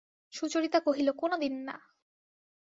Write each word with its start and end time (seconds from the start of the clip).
সুচরিতা 0.33 0.79
কহিল, 0.79 1.07
কোনোদিন 1.11 1.53
না! 1.67 1.75